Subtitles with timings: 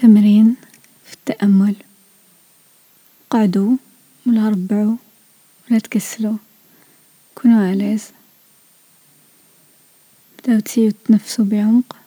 [0.00, 0.56] تمرين
[1.04, 1.74] في التأمل.
[3.30, 3.76] قعدوا
[4.26, 4.96] ولا ربعوا
[5.70, 6.36] ولا تكسلوا.
[7.34, 8.04] كونوا أليز
[10.38, 11.97] بدأوا تسيوا تتنفسوا بعمق.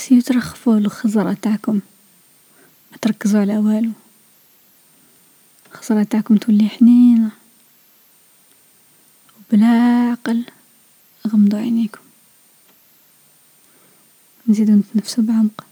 [0.00, 1.80] بس ترخفوا الخزرة تاعكم.
[2.92, 3.92] ما تركزوا على والو.
[5.72, 7.30] الخزرة تاعكم تولي حنينة.
[9.38, 9.66] وبلا
[10.10, 10.44] عقل
[11.28, 12.00] غمضوا عينيكم.
[14.48, 15.66] نزيدو نتنفسوا بعمق.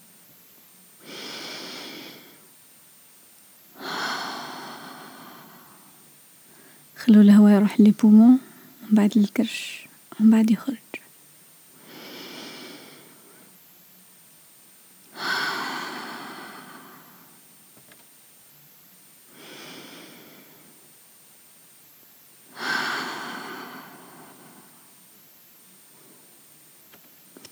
[6.96, 8.38] خلوا الهواء يروح للبومون
[8.82, 9.86] ومن بعد للكرش
[10.20, 10.87] ومن بعد يخرج.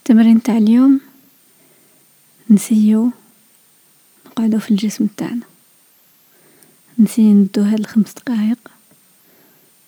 [0.09, 1.01] التمرين تاع اليوم
[2.49, 3.11] نسيو
[4.25, 5.45] نقعدو في الجسم تاعنا.
[6.99, 8.71] نسيو ندو هاد الخمس دقايق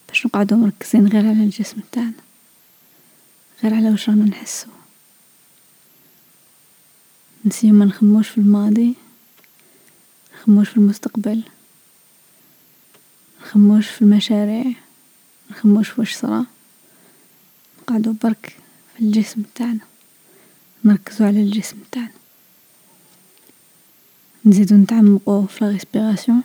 [0.08, 2.14] باش نقعدو مركزين غير على الجسم تاعنا
[3.64, 4.68] غير على واش رانا نحسو.
[7.46, 8.94] نسيو ما نخموش في الماضي
[10.34, 11.44] نخموش في المستقبل
[13.42, 14.74] نخموش في المشاريع
[15.52, 16.46] نخموش في واش صرا.
[17.82, 18.56] نقعدو برك
[18.96, 19.80] في الجسم تاعنا.
[20.90, 22.10] نركزو على الجسم تاعنا.
[24.46, 26.44] نزيدو نتعمقو في الريسبيراسيون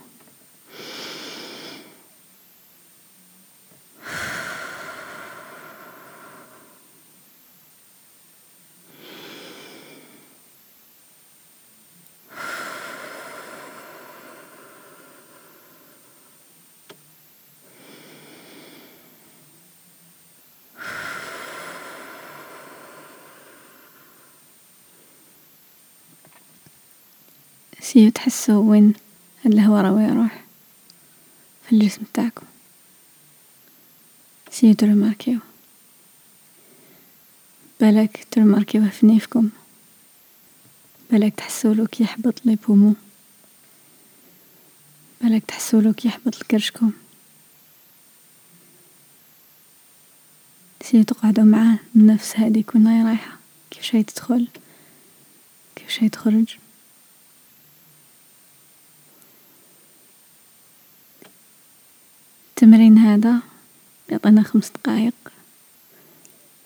[27.80, 28.94] سيو تحسوا وين
[29.46, 30.44] الهوا راه يروح
[31.66, 32.46] في الجسم تاعكم
[34.50, 35.38] سيو ترماركيو.
[37.80, 39.50] بالك ترماركيوه في نيفكم.
[41.10, 42.96] بالك تحسولو كي يحبط les poumons
[45.20, 46.92] بالك تحسولو كي يحبط لكرشكم
[50.82, 53.36] سيو تقعدو معاه النفس هاديك وين راهي رايحة.
[53.70, 54.48] كيفاش هي تدخل؟
[55.76, 56.56] كيفاش هي تخرج؟
[62.64, 63.40] التمرين هذا؟
[64.08, 65.14] يعطينا خمس دقايق.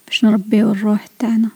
[0.06, 1.48] باش نربيو الروح تاعنا.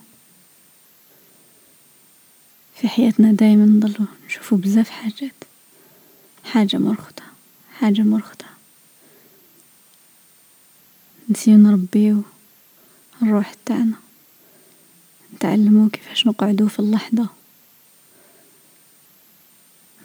[2.75, 5.43] في حياتنا دايما نضلو نشوفو بزاف حاجات.
[6.43, 7.23] حاجة مرخطة
[7.79, 8.45] حاجة مرخطة.
[11.29, 12.21] نسيو نربيو
[13.21, 13.95] الروح تاعنا.
[15.33, 17.27] نتعلمو كيفاش نقعدو في اللحظة.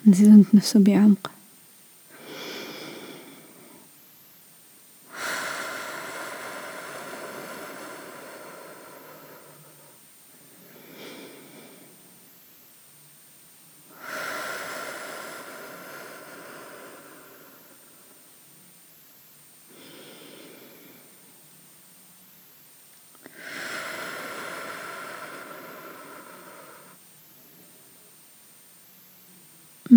[0.07, 1.38] نزيدو نتنفسو بعمق.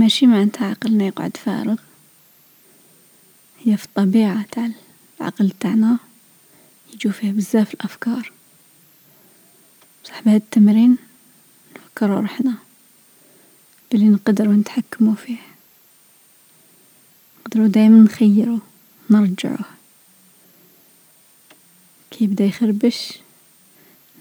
[0.01, 1.75] ماشي معنتها عقلنا يقعد فارغ.
[3.59, 4.69] هي في الطبيعة تاع
[5.19, 5.99] العقل تاعنا
[6.93, 8.31] يجو فيه بزاف الأفكار.
[10.03, 10.97] بصح بهاد التمرين
[11.75, 12.53] نفكرو روحنا
[13.91, 15.37] بلي نقدرو نتحكمو فيه.
[17.39, 18.59] نقدرو دايما نخيرو
[19.09, 19.65] نرجعوه
[22.11, 23.13] كي يبدا يخربش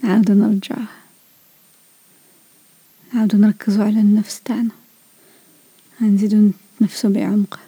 [0.03, 0.87] نعاودو نرجعوه
[3.13, 4.80] نعاودو نركزو على النفس تاعنا.
[6.01, 6.51] هنزيدو
[6.81, 7.61] نتنفسو بعمق.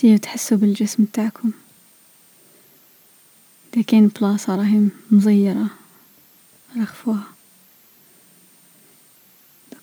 [0.00, 1.50] سيو تحسوا بالجسم تاعكم
[3.74, 5.70] إذا كاين بلاصة راهي مزيرة
[6.76, 7.24] رخفوها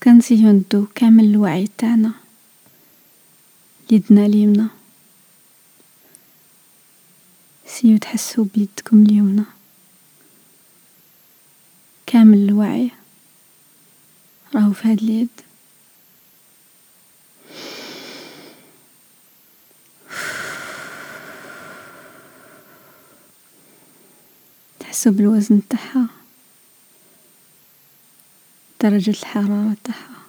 [0.03, 2.11] كنسيو ندو كامل الوعي تاعنا
[3.91, 4.67] ليدنا اليمنى
[7.67, 9.43] سيو تحسو بيدكم اليمنى.
[12.05, 12.91] كامل الوعي.
[14.55, 15.29] راهو في هاد اليد.
[24.95, 26.07] تحسو بالوزن تاعها
[28.81, 30.21] درجة الحرارة تاعها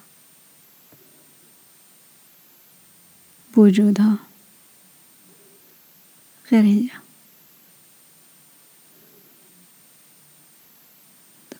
[3.55, 4.17] بوجودها
[6.51, 6.89] غير هي.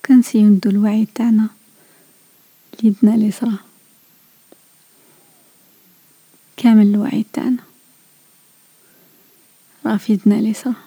[0.05, 1.49] كنسيو ندو الوعي تاعنا
[2.83, 3.57] ليدنا اليسرى.
[6.57, 7.63] كامل الوعي تاعنا.
[10.09, 10.86] يدنا اليسرى.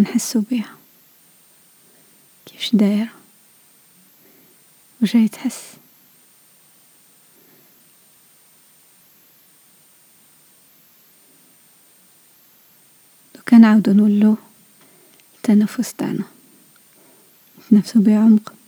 [0.00, 0.76] ونحسو بيها.
[2.46, 3.08] كيفاش دايرة؟
[5.02, 5.76] وش راهي تحس.
[13.34, 14.36] دوكا نعاودو نولو
[15.36, 16.24] التنفس تاعنا.
[17.58, 18.59] نتنفسو بعمق.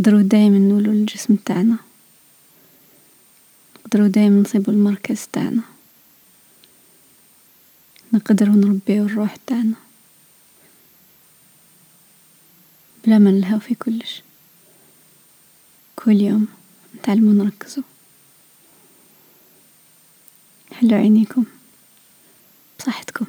[0.00, 1.76] نقدرو دايما نولو للجسم تاعنا.
[3.76, 5.62] نقدرو دايما نصيبو المركز تاعنا.
[8.12, 9.74] نقدرو نربيو الروح تاعنا.
[13.04, 14.22] بلا ما نلهاو في كلش.
[15.96, 16.48] كل يوم
[16.96, 17.82] نتعلمو نركزو
[20.72, 21.44] حلو عينيكم.
[22.78, 23.26] بصحتكم.